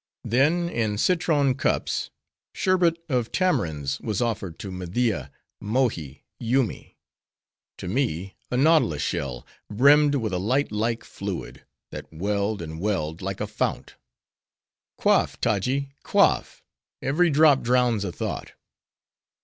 [0.23, 2.09] Then, in citron cups,
[2.55, 6.97] sherbet of tamarinds was offered to Media, Mohi, Yoomy;
[7.77, 13.21] to me, a nautilus shell, brimmed with a light like fluid, that welled, and welled
[13.21, 13.93] like a fount.
[14.97, 16.63] "Quaff, Taji, quaff!
[17.03, 18.53] every drop drowns a thought!"